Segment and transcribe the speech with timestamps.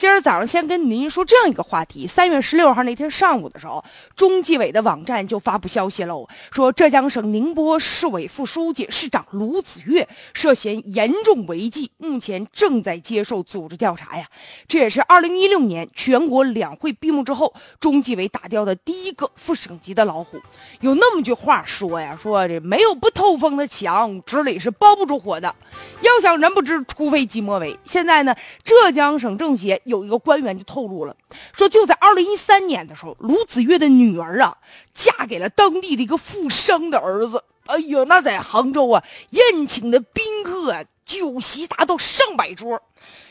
[0.00, 3.84] 今儿早上先跟您说这样一个话题：三月十六号那天上午的时候，
[4.16, 14.26] 中纪委的网站就发布消息喽，说浙江省宁波市委副书记、市长卢子越涉嫌严重违纪，目前正在接受组织调查呀。
[14.66, 20.40] 这也是二零一六年全国两会闭幕之后，中纪委打掉的第一个副省级的老虎。
[20.80, 25.54] 有那么句话说呀，说这没有不透风的墙，纸里是包不住火的。
[26.00, 27.78] 要想人不知，除非己莫为。
[27.84, 29.78] 现在呢，浙江省政协。
[29.90, 31.14] 有一个官员就透露了，
[31.52, 34.56] 说就在二零一三年的时候，卢子越的女儿啊，
[34.94, 37.44] 嫁给了当地的一个富商的儿子。
[37.66, 42.80] 哎呦，那在杭州啊，宴请的宾客啊，酒席达到上百桌。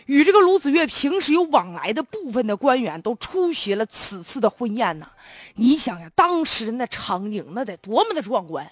[0.06, 5.08] 与这个卢子越平时有往来的部分的官员都出席了此次的婚宴呢。
[5.56, 8.68] 你想想，当时那场景，那得多么的壮观。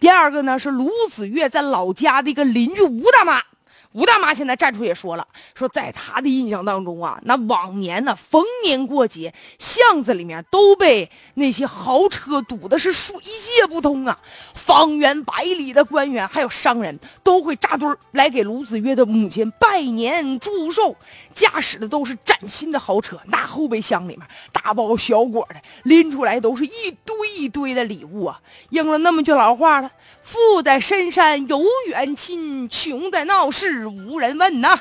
[0.00, 3.42] 第二个呢，是卢子越在老家的一个邻居吴大妈。
[3.92, 14.18] 吴大妈现在站出也说了，说在她的印象当中啊，那往年呢，逢年过节，巷子里面都被那些豪车堵的是水泄不通啊。
[14.54, 20.94] 方圆百里的官员还有商人都会扎堆来给卢子越的母亲拜年祝寿，
[21.32, 24.20] 驾驶的都是崭新的豪车，那后备箱里面
[24.52, 28.38] 大包小裹的拎出来都是一堆一堆的礼物啊。
[28.68, 29.90] 应了那么句老话了：
[30.22, 33.77] 富在深山有远亲，穷在闹市。
[33.86, 34.78] 无人问呐，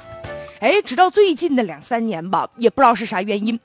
[0.59, 3.59] 哎，直到最近的两三年吧，也不知道是啥原因，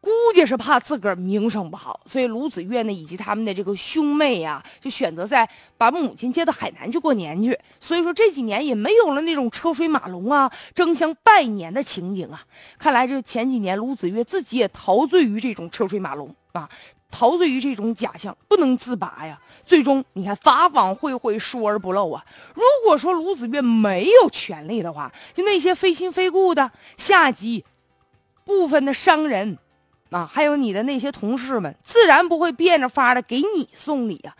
[0.00, 7.58] 估计是怕自个儿名声不好，所以卢子越呢以及他们的这个兄妹呀，就选择在把母亲接到海南去过年去。
[7.78, 12.42] 所以说这几年也没有了那种车水马龙啊、争相拜年的情景啊。
[12.78, 16.68] 看来这前几年卢子越自己也陶醉于这种车水马龙啊。
[17.12, 19.36] 陶醉于这种假象，不能自拔呀！
[19.66, 22.24] 最终，你看法网恢恢，疏而不漏啊！
[22.54, 27.64] 如果说卢子越没有权利的话，就那些非亲非故的下级、
[28.44, 29.58] 部分的商人，
[30.10, 34.34] 啊，还有你的那些同事们，自然不会变着法的给你送礼呀。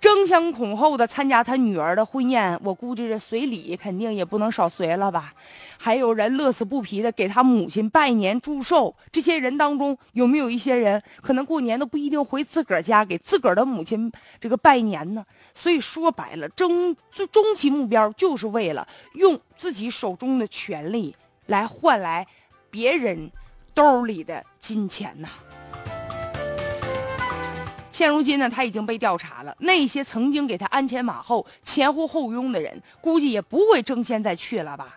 [0.00, 5.32] 争相恐后的参加他女儿的婚宴，我估计这随礼肯定也不能少随了吧？
[5.76, 15.26] 还有人乐此不疲的给他母亲拜年祝寿，这些人当中有没有一些人可能过年都不一定回自个儿家给自个儿的母亲这个拜年呢？
[15.52, 16.94] 所以说白了，终
[17.32, 21.16] 终极目标就是为了用自己手中的权力
[21.46, 22.24] 来换来
[22.70, 23.32] 别人
[23.78, 25.28] 兜里的金钱呐。
[27.92, 29.54] 现如今呢，他已经被调查了。
[29.60, 34.96] 那些曾经给他鞍前马后、前呼后拥的人，估计也不会争先再去了吧？